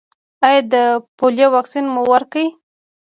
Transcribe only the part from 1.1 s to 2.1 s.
پولیو واکسین مو